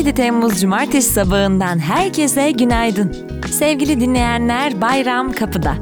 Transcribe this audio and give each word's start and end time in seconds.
17 0.00 0.14
Temmuz 0.14 0.60
Cumartesi 0.60 1.12
sabahından 1.12 1.78
herkese 1.78 2.50
günaydın. 2.50 3.16
Sevgili 3.50 4.00
dinleyenler 4.00 4.80
bayram 4.80 5.32
kapıda. 5.32 5.74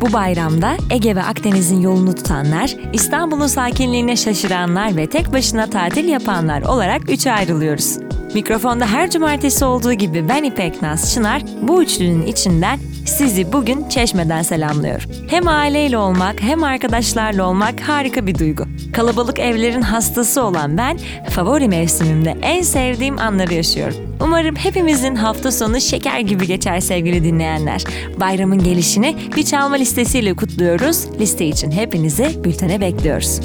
Bu 0.00 0.12
bayramda 0.12 0.76
Ege 0.90 1.16
ve 1.16 1.22
Akdeniz'in 1.22 1.80
yolunu 1.80 2.14
tutanlar, 2.14 2.76
İstanbul'un 2.92 3.46
sakinliğine 3.46 4.16
şaşıranlar 4.16 4.96
ve 4.96 5.06
tek 5.06 5.32
başına 5.32 5.70
tatil 5.70 6.08
yapanlar 6.08 6.62
olarak 6.62 7.10
üçe 7.10 7.32
ayrılıyoruz. 7.32 7.98
Mikrofonda 8.34 8.86
her 8.86 9.10
cumartesi 9.10 9.64
olduğu 9.64 9.92
gibi 9.92 10.28
ben 10.28 10.44
İpek 10.44 10.82
Naz 10.82 11.14
Çınar, 11.14 11.42
bu 11.62 11.82
üçlünün 11.82 12.26
içinden 12.26 12.78
sizi 13.06 13.52
bugün 13.52 13.88
Çeşme'den 13.88 14.42
selamlıyor. 14.42 15.06
Hem 15.28 15.48
aileyle 15.48 15.98
olmak 15.98 16.42
hem 16.42 16.64
arkadaşlarla 16.64 17.48
olmak 17.48 17.80
harika 17.80 18.26
bir 18.26 18.38
duygu. 18.38 18.64
Kalabalık 18.92 19.38
evlerin 19.38 19.82
hastası 19.82 20.42
olan 20.42 20.78
ben, 20.78 20.98
favori 21.30 21.68
mevsimimde 21.68 22.36
en 22.42 22.62
sevdiğim 22.62 23.18
anları 23.18 23.54
yaşıyorum. 23.54 23.96
Umarım 24.20 24.56
hepimizin 24.56 25.14
hafta 25.14 25.52
sonu 25.52 25.80
şeker 25.80 26.20
gibi 26.20 26.46
geçer 26.46 26.80
sevgili 26.80 27.24
dinleyenler. 27.24 27.84
Bayramın 28.20 28.64
gelişini 28.64 29.16
bir 29.36 29.42
çalma 29.42 29.76
listesiyle 29.76 30.34
kutluyoruz. 30.34 31.06
Liste 31.20 31.46
için 31.46 31.70
hepinizi 31.70 32.44
bültene 32.44 32.80
bekliyoruz. 32.80 33.40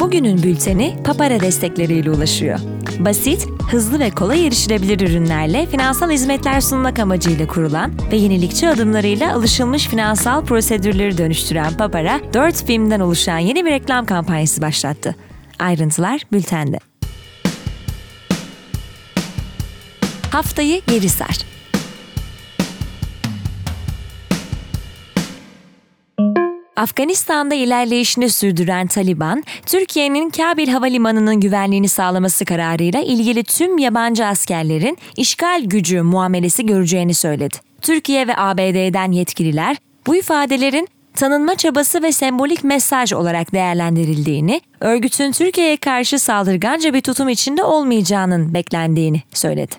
Bugünün 0.00 0.42
bülteni 0.42 0.96
Papara 1.04 1.40
destekleriyle 1.40 2.10
ulaşıyor. 2.10 2.58
Basit, 2.98 3.48
hızlı 3.70 3.98
ve 3.98 4.10
kolay 4.10 4.46
erişilebilir 4.46 5.00
ürünlerle 5.00 5.66
finansal 5.66 6.10
hizmetler 6.10 6.60
sunmak 6.60 6.98
amacıyla 6.98 7.46
kurulan 7.46 7.92
ve 8.12 8.16
yenilikçi 8.16 8.68
adımlarıyla 8.68 9.34
alışılmış 9.34 9.88
finansal 9.88 10.44
prosedürleri 10.44 11.18
dönüştüren 11.18 11.76
Papara, 11.76 12.20
4 12.34 12.66
filmden 12.66 13.00
oluşan 13.00 13.38
yeni 13.38 13.64
bir 13.64 13.70
reklam 13.70 14.06
kampanyası 14.06 14.62
başlattı. 14.62 15.16
Ayrıntılar 15.58 16.20
bültende. 16.32 16.78
Haftayı 20.30 20.82
geri 20.86 21.08
sar. 21.08 21.57
Afganistan'da 26.78 27.54
ilerleyişini 27.54 28.30
sürdüren 28.30 28.86
Taliban, 28.86 29.44
Türkiye'nin 29.66 30.30
Kabil 30.30 30.68
Havalimanı'nın 30.68 31.40
güvenliğini 31.40 31.88
sağlaması 31.88 32.44
kararıyla 32.44 33.00
ilgili 33.00 33.44
tüm 33.44 33.78
yabancı 33.78 34.26
askerlerin 34.26 34.98
işgal 35.16 35.64
gücü 35.64 36.02
muamelesi 36.02 36.66
göreceğini 36.66 37.14
söyledi. 37.14 37.56
Türkiye 37.82 38.28
ve 38.28 38.36
ABD'den 38.36 39.12
yetkililer 39.12 39.76
bu 40.06 40.16
ifadelerin 40.16 40.88
tanınma 41.14 41.54
çabası 41.54 42.02
ve 42.02 42.12
sembolik 42.12 42.64
mesaj 42.64 43.12
olarak 43.12 43.52
değerlendirildiğini, 43.52 44.60
örgütün 44.80 45.32
Türkiye'ye 45.32 45.76
karşı 45.76 46.18
saldırganca 46.18 46.94
bir 46.94 47.00
tutum 47.00 47.28
içinde 47.28 47.62
olmayacağının 47.62 48.54
beklendiğini 48.54 49.22
söyledi. 49.34 49.74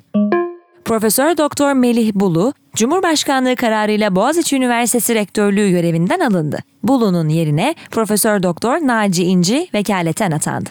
Profesör 0.86 1.38
Doktor 1.38 1.74
Melih 1.74 2.12
Bulu, 2.14 2.54
Cumhurbaşkanlığı 2.76 3.56
kararıyla 3.56 4.16
Boğaziçi 4.16 4.56
Üniversitesi 4.56 5.16
Rektörlüğü 5.16 5.70
görevinden 5.72 6.20
alındı. 6.20 6.60
Bulu'nun 6.84 7.30
yerine 7.30 7.76
Profesör 7.92 8.44
Doktor 8.44 8.78
Naci 8.78 9.24
İnci 9.24 9.68
vekaleten 9.74 10.32
atandı. 10.32 10.70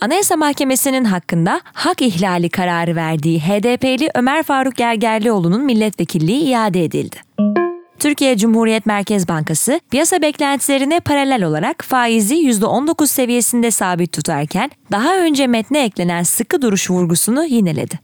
Anayasa 0.00 0.36
Mahkemesi'nin 0.36 1.04
hakkında 1.04 1.60
hak 1.64 2.02
ihlali 2.02 2.48
kararı 2.48 2.96
verdiği 2.96 3.40
HDP'li 3.40 4.10
Ömer 4.14 4.42
Faruk 4.42 4.76
Gergerlioğlu'nun 4.76 5.64
milletvekilliği 5.64 6.42
iade 6.42 6.84
edildi. 6.84 7.16
Türkiye 7.98 8.36
Cumhuriyet 8.36 8.86
Merkez 8.86 9.28
Bankası 9.28 9.80
piyasa 9.90 10.22
beklentilerine 10.22 11.00
paralel 11.00 11.44
olarak 11.44 11.84
faizi 11.84 12.34
%19 12.34 13.06
seviyesinde 13.06 13.70
sabit 13.70 14.12
tutarken 14.12 14.70
daha 14.92 15.16
önce 15.16 15.46
metne 15.46 15.84
eklenen 15.84 16.22
sıkı 16.22 16.62
duruş 16.62 16.90
vurgusunu 16.90 17.44
yineledi. 17.44 17.98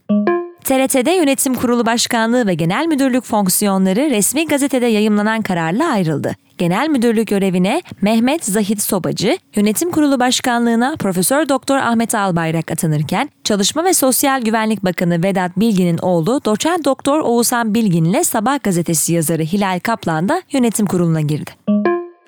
TRT'de 0.64 1.10
Yönetim 1.10 1.54
Kurulu 1.54 1.86
Başkanlığı 1.86 2.46
ve 2.46 2.54
Genel 2.54 2.86
Müdürlük 2.86 3.24
fonksiyonları 3.24 4.10
resmi 4.10 4.46
gazetede 4.46 4.86
yayımlanan 4.86 5.42
kararla 5.42 5.86
ayrıldı. 5.86 6.34
Genel 6.58 6.88
müdürlük 6.88 7.28
görevine 7.28 7.82
Mehmet 8.02 8.44
Zahid 8.44 8.78
Sobacı, 8.78 9.38
Yönetim 9.56 9.90
Kurulu 9.90 10.20
Başkanlığına 10.20 10.96
Profesör 10.98 11.48
Doktor 11.48 11.76
Ahmet 11.76 12.14
Albayrak 12.14 12.70
atanırken, 12.70 13.30
Çalışma 13.44 13.84
ve 13.84 13.94
Sosyal 13.94 14.42
Güvenlik 14.42 14.84
Bakanı 14.84 15.22
Vedat 15.22 15.56
Bilgin'in 15.56 15.98
oğlu 15.98 16.44
Doçent 16.44 16.84
Doktor 16.84 17.20
Oğuzhan 17.20 17.74
Bilgin 17.74 18.04
ile 18.04 18.24
Sabah 18.24 18.62
gazetesi 18.62 19.12
yazarı 19.12 19.42
Hilal 19.42 19.80
Kaplan 19.80 20.28
da 20.28 20.42
yönetim 20.52 20.86
kuruluna 20.86 21.20
girdi. 21.20 21.50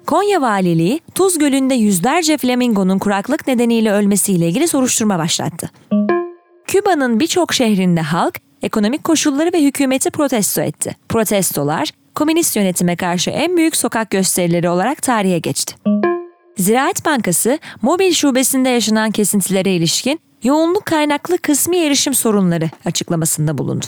Konya 0.06 0.40
Valiliği, 0.40 1.00
Tuz 1.14 1.38
Gölü'nde 1.38 1.74
yüzlerce 1.74 2.38
flamingonun 2.38 2.98
kuraklık 2.98 3.46
nedeniyle 3.46 3.92
ölmesiyle 3.92 4.48
ilgili 4.48 4.68
soruşturma 4.68 5.18
başlattı. 5.18 5.70
Küba'nın 6.66 7.20
birçok 7.20 7.54
şehrinde 7.54 8.00
halk 8.00 8.40
ekonomik 8.62 9.04
koşulları 9.04 9.52
ve 9.52 9.62
hükümeti 9.62 10.10
protesto 10.10 10.60
etti. 10.60 10.96
Protestolar 11.08 11.90
komünist 12.14 12.56
yönetime 12.56 12.96
karşı 12.96 13.30
en 13.30 13.56
büyük 13.56 13.76
sokak 13.76 14.10
gösterileri 14.10 14.68
olarak 14.68 15.02
tarihe 15.02 15.38
geçti. 15.38 15.74
Ziraat 16.56 17.06
Bankası, 17.06 17.58
mobil 17.82 18.12
şubesinde 18.12 18.68
yaşanan 18.68 19.10
kesintilere 19.10 19.72
ilişkin 19.74 20.20
yoğunluk 20.42 20.86
kaynaklı 20.86 21.38
kısmi 21.38 21.76
erişim 21.76 22.14
sorunları 22.14 22.70
açıklamasında 22.84 23.58
bulundu. 23.58 23.86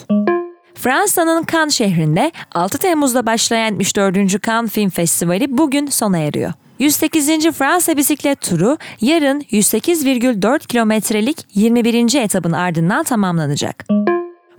Fransa'nın 0.74 1.46
Cannes 1.52 1.74
şehrinde 1.74 2.32
6 2.52 2.78
Temmuz'da 2.78 3.26
başlayan 3.26 3.72
74. 3.72 4.42
Cannes 4.46 4.70
Film 4.70 4.90
Festivali 4.90 5.58
bugün 5.58 5.86
sona 5.86 6.18
eriyor. 6.18 6.52
108. 6.78 7.50
Fransa 7.50 7.96
bisiklet 7.96 8.40
turu 8.40 8.78
yarın 9.00 9.40
108,4 9.40 10.66
kilometrelik 10.66 11.46
21. 11.54 12.14
etabın 12.14 12.52
ardından 12.52 13.04
tamamlanacak. 13.04 13.86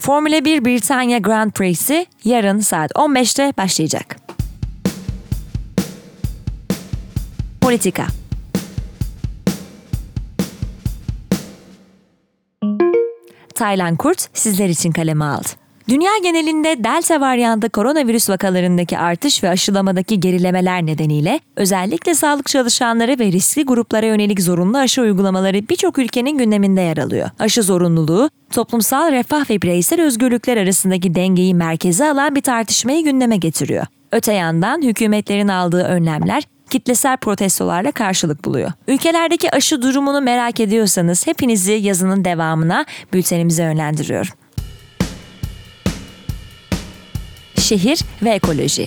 Formula 0.04 0.46
1 0.46 0.66
Britanya 0.66 1.18
Grand 1.18 1.52
Prix'si 1.52 2.06
yarın 2.24 2.60
saat 2.60 2.92
15'te 2.92 3.54
başlayacak. 3.58 4.18
Politika 7.62 8.08
Taylan 13.56 13.96
Kurt 13.96 14.30
sizler 14.34 14.70
için 14.70 14.92
kaleme 14.92 15.26
aldı. 15.26 15.63
Dünya 15.90 16.12
genelinde 16.24 16.84
Delta 16.84 17.22
varyantı 17.22 17.70
koronavirüs 17.70 18.30
vakalarındaki 18.30 18.98
artış 18.98 19.44
ve 19.44 19.50
aşılamadaki 19.50 20.20
gerilemeler 20.20 20.86
nedeniyle 20.86 21.40
özellikle 21.56 22.16
sağlık 22.16 22.46
çalışanları 22.46 23.20
ve 23.20 23.32
riskli 23.32 23.66
gruplara 23.66 24.06
yönelik 24.06 24.42
zorunlu 24.42 24.78
aşı 24.78 25.02
uygulamaları 25.02 25.70
birçok 25.70 26.00
ülkenin 26.00 26.38
gündeminde 26.38 26.82
yer 26.82 26.98
alıyor. 26.98 27.30
Aşı 27.40 27.64
zorunluluğu, 27.64 28.30
toplumsal 28.52 29.12
refah 29.12 29.50
ve 29.50 29.62
bireysel 29.62 30.02
özgürlükler 30.02 30.58
arasındaki 30.58 31.16
dengeyi 31.16 31.56
merkeze 31.56 32.12
alan 32.12 32.36
bir 32.36 32.42
tartışmayı 32.42 33.04
gündeme 33.04 33.38
getiriyor. 33.38 33.86
Öte 34.12 34.34
yandan 34.34 34.82
hükümetlerin 34.82 35.48
aldığı 35.48 35.84
önlemler 35.84 36.44
kitlesel 36.70 37.18
protestolarla 37.18 37.92
karşılık 37.92 38.46
buluyor. 38.46 38.72
Ülkelerdeki 38.88 39.52
aşı 39.52 39.82
durumunu 39.82 40.22
merak 40.22 40.60
ediyorsanız 40.60 41.28
hepinizi 41.28 41.72
yazının 41.72 42.26
devamına 42.26 42.86
bültenimize 43.14 43.64
yönlendiriyorum. 43.64 44.43
Şehir 47.64 48.00
ve 48.24 48.30
ekoloji. 48.30 48.86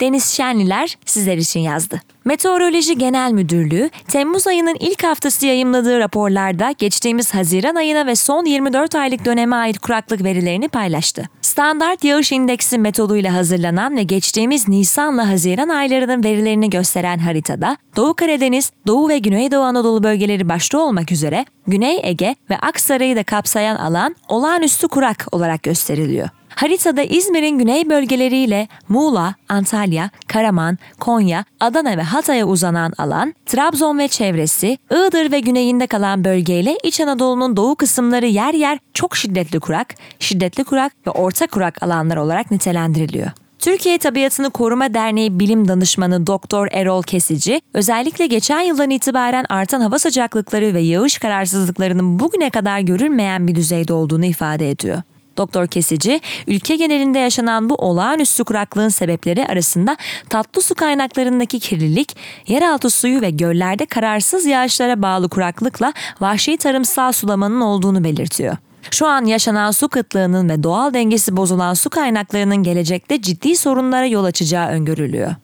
Deniz 0.00 0.24
Şenliler 0.24 0.98
sizler 1.04 1.36
için 1.36 1.60
yazdı. 1.60 2.02
Meteoroloji 2.24 2.98
Genel 2.98 3.32
Müdürlüğü, 3.32 3.90
Temmuz 4.08 4.46
ayının 4.46 4.76
ilk 4.80 5.04
haftası 5.04 5.46
yayımladığı 5.46 5.98
raporlarda 5.98 6.70
geçtiğimiz 6.78 7.34
Haziran 7.34 7.74
ayına 7.74 8.06
ve 8.06 8.14
son 8.14 8.44
24 8.44 8.94
aylık 8.94 9.24
döneme 9.24 9.56
ait 9.56 9.78
kuraklık 9.78 10.24
verilerini 10.24 10.68
paylaştı. 10.68 11.28
Standart 11.56 12.04
yağış 12.04 12.32
indeksi 12.32 12.78
metoduyla 12.78 13.34
hazırlanan 13.34 13.96
ve 13.96 14.02
geçtiğimiz 14.02 14.68
Nisan'la 14.68 15.28
Haziran 15.28 15.68
aylarının 15.68 16.24
verilerini 16.24 16.70
gösteren 16.70 17.18
haritada 17.18 17.76
Doğu 17.96 18.14
Karadeniz, 18.14 18.72
Doğu 18.86 19.08
ve 19.08 19.18
Güneydoğu 19.18 19.62
Anadolu 19.62 20.02
bölgeleri 20.02 20.48
başta 20.48 20.78
olmak 20.78 21.12
üzere 21.12 21.46
Güney 21.66 22.00
Ege 22.02 22.36
ve 22.50 22.58
Aksaray'ı 22.58 23.16
da 23.16 23.22
kapsayan 23.22 23.76
alan 23.76 24.16
olağanüstü 24.28 24.88
kurak 24.88 25.26
olarak 25.32 25.62
gösteriliyor. 25.62 26.28
Haritada 26.56 27.02
İzmir'in 27.02 27.58
güney 27.58 27.90
bölgeleriyle 27.90 28.68
Muğla, 28.88 29.34
Antalya, 29.48 30.10
Karaman, 30.28 30.78
Konya, 31.00 31.44
Adana 31.60 31.96
ve 31.96 32.02
Hatay'a 32.02 32.46
uzanan 32.46 32.92
alan, 32.98 33.34
Trabzon 33.46 33.98
ve 33.98 34.08
çevresi, 34.08 34.78
Iğdır 34.90 35.32
ve 35.32 35.40
güneyinde 35.40 35.86
kalan 35.86 36.24
bölgeyle 36.24 36.76
İç 36.82 37.00
Anadolu'nun 37.00 37.56
doğu 37.56 37.74
kısımları 37.74 38.26
yer 38.26 38.54
yer 38.54 38.78
çok 38.94 39.16
şiddetli 39.16 39.60
kurak, 39.60 39.94
şiddetli 40.18 40.64
kurak 40.64 40.92
ve 41.06 41.10
orta 41.10 41.46
kurak 41.46 41.82
alanlar 41.82 42.16
olarak 42.16 42.50
nitelendiriliyor. 42.50 43.30
Türkiye 43.58 43.98
Tabiatını 43.98 44.50
Koruma 44.50 44.94
Derneği 44.94 45.40
Bilim 45.40 45.68
Danışmanı 45.68 46.26
Doktor 46.26 46.68
Erol 46.70 47.02
Kesici, 47.02 47.60
özellikle 47.74 48.26
geçen 48.26 48.60
yıldan 48.60 48.90
itibaren 48.90 49.44
artan 49.48 49.80
hava 49.80 49.98
sıcaklıkları 49.98 50.74
ve 50.74 50.80
yağış 50.80 51.18
kararsızlıklarının 51.18 52.18
bugüne 52.18 52.50
kadar 52.50 52.80
görülmeyen 52.80 53.48
bir 53.48 53.54
düzeyde 53.54 53.92
olduğunu 53.92 54.24
ifade 54.24 54.70
ediyor. 54.70 55.02
Doktor 55.36 55.66
Kesici, 55.66 56.20
ülke 56.46 56.76
genelinde 56.76 57.18
yaşanan 57.18 57.70
bu 57.70 57.74
olağanüstü 57.74 58.44
kuraklığın 58.44 58.88
sebepleri 58.88 59.46
arasında 59.46 59.96
tatlı 60.30 60.62
su 60.62 60.74
kaynaklarındaki 60.74 61.60
kirlilik, 61.60 62.16
yeraltı 62.46 62.90
suyu 62.90 63.20
ve 63.20 63.30
göllerde 63.30 63.86
kararsız 63.86 64.46
yağışlara 64.46 65.02
bağlı 65.02 65.28
kuraklıkla 65.28 65.92
vahşi 66.20 66.56
tarımsal 66.56 67.12
sulamanın 67.12 67.60
olduğunu 67.60 68.04
belirtiyor. 68.04 68.56
Şu 68.90 69.06
an 69.06 69.24
yaşanan 69.24 69.70
su 69.70 69.88
kıtlığının 69.88 70.48
ve 70.48 70.62
doğal 70.62 70.94
dengesi 70.94 71.36
bozulan 71.36 71.74
su 71.74 71.90
kaynaklarının 71.90 72.62
gelecekte 72.62 73.22
ciddi 73.22 73.56
sorunlara 73.56 74.06
yol 74.06 74.24
açacağı 74.24 74.68
öngörülüyor. 74.68 75.34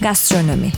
Gastronomi 0.00 0.72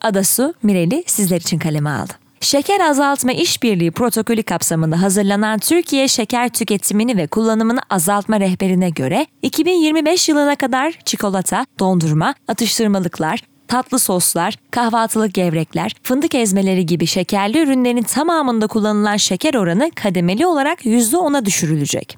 Adasu 0.00 0.54
Mireli 0.62 1.04
sizler 1.06 1.36
için 1.36 1.58
kaleme 1.58 1.90
aldı. 1.90 2.12
Şeker 2.40 2.80
azaltma 2.80 3.32
işbirliği 3.32 3.90
protokolü 3.90 4.42
kapsamında 4.42 5.02
hazırlanan 5.02 5.58
Türkiye 5.58 6.08
şeker 6.08 6.48
tüketimini 6.48 7.16
ve 7.16 7.26
kullanımını 7.26 7.80
azaltma 7.90 8.40
rehberine 8.40 8.90
göre 8.90 9.26
2025 9.42 10.28
yılına 10.28 10.56
kadar 10.56 10.98
çikolata, 11.04 11.66
dondurma, 11.78 12.34
atıştırmalıklar, 12.48 13.42
tatlı 13.68 13.98
soslar, 13.98 14.54
kahvaltılık 14.70 15.34
gevrekler, 15.34 15.96
fındık 16.02 16.34
ezmeleri 16.34 16.86
gibi 16.86 17.06
şekerli 17.06 17.58
ürünlerin 17.58 18.02
tamamında 18.02 18.66
kullanılan 18.66 19.16
şeker 19.16 19.54
oranı 19.54 19.90
kademeli 19.90 20.46
olarak 20.46 20.84
%10'a 20.84 21.44
düşürülecek. 21.44 22.16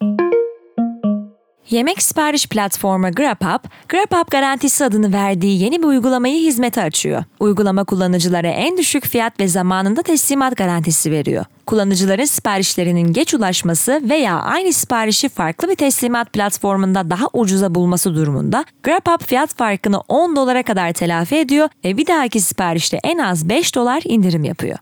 Yemek 1.70 2.02
sipariş 2.02 2.46
platformu 2.46 3.12
GrabHub, 3.12 3.64
GrabHub 3.88 4.30
garantisi 4.30 4.84
adını 4.84 5.12
verdiği 5.12 5.62
yeni 5.62 5.82
bir 5.82 5.86
uygulamayı 5.86 6.42
hizmete 6.42 6.82
açıyor. 6.82 7.24
Uygulama 7.40 7.84
kullanıcılara 7.84 8.48
en 8.48 8.76
düşük 8.76 9.06
fiyat 9.06 9.40
ve 9.40 9.48
zamanında 9.48 10.02
teslimat 10.02 10.56
garantisi 10.56 11.10
veriyor. 11.10 11.44
Kullanıcıların 11.66 12.24
siparişlerinin 12.24 13.12
geç 13.12 13.34
ulaşması 13.34 14.00
veya 14.08 14.40
aynı 14.40 14.72
siparişi 14.72 15.28
farklı 15.28 15.68
bir 15.68 15.74
teslimat 15.74 16.32
platformunda 16.32 17.10
daha 17.10 17.26
ucuza 17.32 17.74
bulması 17.74 18.14
durumunda 18.14 18.64
GrabHub 18.82 19.26
fiyat 19.26 19.54
farkını 19.54 20.00
10 20.08 20.36
dolara 20.36 20.62
kadar 20.62 20.92
telafi 20.92 21.36
ediyor 21.36 21.68
ve 21.84 21.96
bir 21.96 22.06
dahaki 22.06 22.40
siparişte 22.40 22.98
en 23.04 23.18
az 23.18 23.48
5 23.48 23.74
dolar 23.74 24.02
indirim 24.04 24.44
yapıyor. 24.44 24.78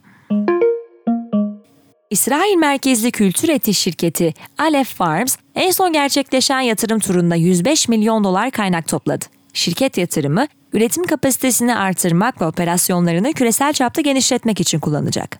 İsrail 2.11 2.57
merkezli 2.57 3.11
kültür 3.11 3.49
eti 3.49 3.75
şirketi 3.75 4.35
Aleph 4.59 4.89
Farms 4.89 5.37
en 5.55 5.71
son 5.71 5.93
gerçekleşen 5.93 6.61
yatırım 6.61 6.99
turunda 6.99 7.35
105 7.35 7.89
milyon 7.89 8.25
dolar 8.25 8.51
kaynak 8.51 8.89
topladı. 8.89 9.25
Şirket 9.53 9.99
yatırımı 9.99 10.47
üretim 10.73 11.05
kapasitesini 11.05 11.77
artırmak 11.77 12.41
ve 12.41 12.47
operasyonlarını 12.47 13.33
küresel 13.33 13.73
çapta 13.73 14.01
genişletmek 14.01 14.61
için 14.61 14.81
kullanacak. 14.81 15.39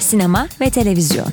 Sinema 0.00 0.48
ve 0.60 0.70
televizyon 0.70 1.28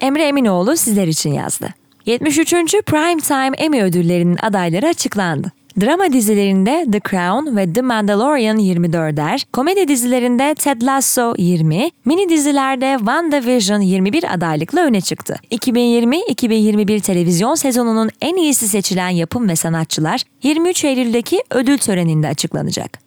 Emre 0.00 0.22
Eminoğlu 0.26 0.76
sizler 0.76 1.06
için 1.08 1.32
yazdı. 1.32 1.74
73. 2.06 2.52
Prime 2.86 3.20
Time 3.20 3.56
Emmy 3.56 3.82
ödüllerinin 3.82 4.36
adayları 4.42 4.86
açıklandı. 4.86 5.55
Drama 5.80 6.12
dizilerinde 6.12 6.86
The 6.92 7.00
Crown 7.00 7.56
ve 7.56 7.72
The 7.72 7.82
Mandalorian 7.82 8.58
24'er, 8.58 9.44
komedi 9.52 9.88
dizilerinde 9.88 10.54
Ted 10.54 10.82
Lasso 10.82 11.34
20, 11.38 11.90
mini 12.04 12.28
dizilerde 12.28 12.96
WandaVision 12.98 13.80
21 13.80 14.34
adaylıkla 14.34 14.80
öne 14.80 15.00
çıktı. 15.00 15.36
2020-2021 15.50 17.00
televizyon 17.00 17.54
sezonunun 17.54 18.10
en 18.20 18.36
iyisi 18.36 18.68
seçilen 18.68 19.08
yapım 19.08 19.48
ve 19.48 19.56
sanatçılar 19.56 20.22
23 20.42 20.84
Eylül'deki 20.84 21.42
ödül 21.50 21.78
töreninde 21.78 22.28
açıklanacak. 22.28 22.98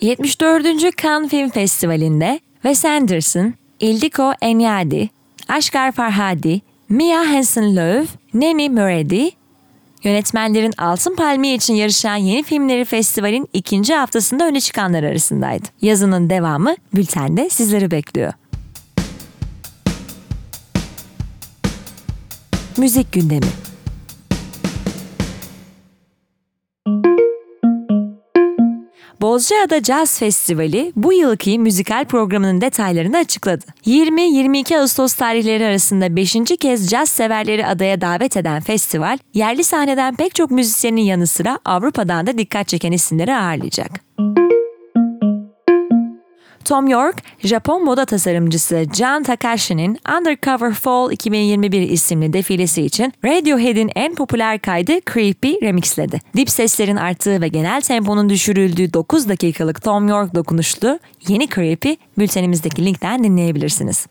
74. 0.00 0.96
Cannes 1.02 1.30
Film 1.30 1.50
Festivali'nde 1.50 2.40
Wes 2.62 2.84
Anderson, 2.84 3.54
Ildiko 3.80 4.32
Enyadi, 4.40 5.10
Ashgar 5.48 5.92
Farhadi, 5.92 6.60
Mia 6.88 7.30
Hansen-Löw, 7.32 8.06
Nemi 8.34 8.68
Muredi, 8.68 9.30
Yönetmenlerin 10.04 10.72
Altın 10.78 11.16
Palmiye 11.16 11.54
için 11.54 11.74
yarışan 11.74 12.16
yeni 12.16 12.42
filmleri 12.42 12.84
festivalin 12.84 13.48
ikinci 13.52 13.94
haftasında 13.94 14.46
öne 14.46 14.60
çıkanlar 14.60 15.02
arasındaydı. 15.02 15.68
Yazının 15.82 16.30
devamı 16.30 16.76
bültende 16.94 17.50
sizleri 17.50 17.90
bekliyor. 17.90 18.32
Müzik 22.76 23.12
gündemi 23.12 23.71
Bozcaada 29.32 29.80
Jazz 29.80 30.18
Festivali 30.18 30.92
bu 30.96 31.12
yılki 31.12 31.58
müzikal 31.58 32.04
programının 32.04 32.60
detaylarını 32.60 33.16
açıkladı. 33.16 33.64
20-22 33.86 34.78
Ağustos 34.78 35.12
tarihleri 35.12 35.66
arasında 35.66 36.16
5. 36.16 36.36
kez 36.60 36.90
caz 36.90 37.08
severleri 37.08 37.66
adaya 37.66 38.00
davet 38.00 38.36
eden 38.36 38.60
festival, 38.60 39.18
yerli 39.34 39.64
sahneden 39.64 40.16
pek 40.16 40.34
çok 40.34 40.50
müzisyenin 40.50 41.02
yanı 41.02 41.26
sıra 41.26 41.58
Avrupa'dan 41.64 42.26
da 42.26 42.38
dikkat 42.38 42.68
çeken 42.68 42.92
isimleri 42.92 43.34
ağırlayacak. 43.34 43.90
Tom 46.64 46.88
York, 46.88 47.16
Japon 47.38 47.84
moda 47.84 48.04
tasarımcısı 48.04 48.84
John 48.94 49.22
Takashi'nin 49.22 49.98
Undercover 50.18 50.72
Fall 50.72 51.12
2021 51.12 51.80
isimli 51.80 52.32
defilesi 52.32 52.82
için 52.82 53.12
Radiohead'in 53.24 53.90
en 53.94 54.14
popüler 54.14 54.58
kaydı 54.58 54.92
Creepy 55.12 55.52
remixledi. 55.62 56.20
Dip 56.36 56.50
seslerin 56.50 56.96
arttığı 56.96 57.40
ve 57.40 57.48
genel 57.48 57.80
temponun 57.80 58.28
düşürüldüğü 58.28 58.92
9 58.92 59.28
dakikalık 59.28 59.82
Tom 59.82 60.08
York 60.08 60.34
dokunuşlu 60.34 60.98
yeni 61.28 61.48
Creepy 61.48 61.92
bültenimizdeki 62.18 62.84
linkten 62.84 63.24
dinleyebilirsiniz. 63.24 64.06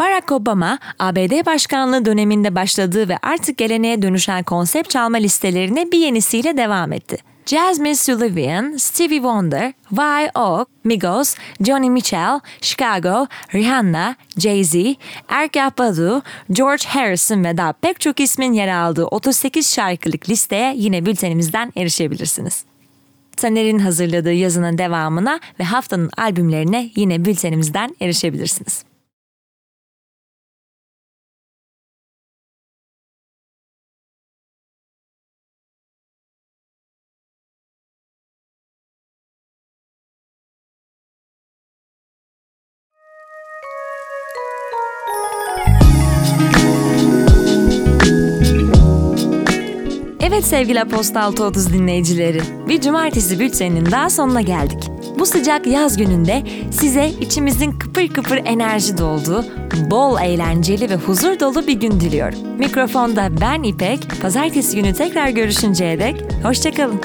Barack 0.00 0.32
Obama, 0.32 0.78
ABD 0.98 1.46
başkanlığı 1.46 2.04
döneminde 2.04 2.54
başladığı 2.54 3.08
ve 3.08 3.18
artık 3.22 3.58
geleneğe 3.58 4.02
dönüşen 4.02 4.42
konsept 4.42 4.90
çalma 4.90 5.16
listelerine 5.16 5.92
bir 5.92 5.98
yenisiyle 5.98 6.56
devam 6.56 6.92
etti. 6.92 7.29
Jasmine 7.50 7.96
Sullivan, 7.96 8.76
Stevie 8.76 9.18
Wonder, 9.18 9.74
Y.O., 9.90 10.66
Migos, 10.84 11.34
Johnny 11.60 11.90
Mitchell, 11.90 12.40
Chicago, 12.60 13.26
Rihanna, 13.52 14.16
Jay-Z, 14.38 14.96
Erkah 15.28 15.70
Badu, 15.78 16.22
George 16.52 16.84
Harrison 16.86 17.44
ve 17.44 17.56
daha 17.56 17.72
pek 17.72 18.00
çok 18.00 18.20
ismin 18.20 18.52
yer 18.52 18.68
aldığı 18.68 19.06
38 19.06 19.74
şarkılık 19.74 20.28
listeye 20.28 20.74
yine 20.76 21.06
bültenimizden 21.06 21.72
erişebilirsiniz. 21.76 22.64
Taner'in 23.36 23.78
hazırladığı 23.78 24.32
yazının 24.32 24.78
devamına 24.78 25.40
ve 25.60 25.64
haftanın 25.64 26.10
albümlerine 26.16 26.90
yine 26.96 27.24
bültenimizden 27.24 27.96
erişebilirsiniz. 28.00 28.89
Evet 50.40 50.48
sevgili 50.48 50.80
Apostal 50.80 51.32
30 51.32 51.72
dinleyicileri, 51.72 52.40
bir 52.68 52.80
cumartesi 52.80 53.40
bülteninin 53.40 53.90
daha 53.90 54.10
sonuna 54.10 54.40
geldik. 54.40 54.78
Bu 55.18 55.26
sıcak 55.26 55.66
yaz 55.66 55.96
gününde 55.96 56.42
size 56.70 57.08
içimizin 57.20 57.72
kıpır 57.72 58.08
kıpır 58.08 58.36
enerji 58.36 58.98
dolduğu, 58.98 59.44
bol 59.90 60.20
eğlenceli 60.20 60.90
ve 60.90 60.94
huzur 60.94 61.40
dolu 61.40 61.66
bir 61.66 61.80
gün 61.80 62.00
diliyorum. 62.00 62.38
Mikrofonda 62.58 63.28
ben 63.40 63.62
İpek, 63.62 64.00
pazartesi 64.22 64.76
günü 64.76 64.94
tekrar 64.94 65.28
görüşünceye 65.28 65.98
dek 65.98 66.24
hoşçakalın. 66.42 67.00